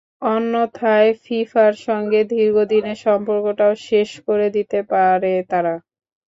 অন্যথায় 0.27 1.09
ফিফার 1.23 1.73
সঙ্গে 1.87 2.19
দীর্ঘ 2.31 2.55
দিনের 2.71 2.97
সম্পর্কটাও 3.05 3.73
শেষ 3.87 4.09
করে 4.27 4.47
দিতে 4.55 4.79
পারে 4.91 5.33
তারা। 5.51 5.73